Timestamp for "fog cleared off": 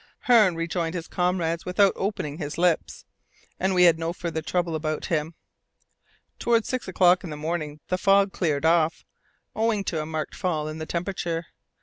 7.99-9.05